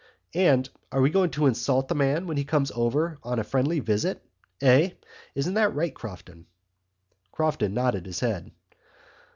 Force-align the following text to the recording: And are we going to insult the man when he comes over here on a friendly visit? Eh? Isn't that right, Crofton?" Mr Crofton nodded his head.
And 0.33 0.67
are 0.91 0.99
we 0.99 1.11
going 1.11 1.29
to 1.29 1.45
insult 1.45 1.87
the 1.87 1.93
man 1.93 2.25
when 2.25 2.35
he 2.35 2.43
comes 2.43 2.71
over 2.71 3.09
here 3.09 3.17
on 3.21 3.37
a 3.37 3.43
friendly 3.43 3.79
visit? 3.81 4.19
Eh? 4.59 4.93
Isn't 5.35 5.53
that 5.53 5.75
right, 5.75 5.93
Crofton?" 5.93 6.39
Mr 7.27 7.31
Crofton 7.31 7.75
nodded 7.75 8.07
his 8.07 8.19
head. 8.19 8.49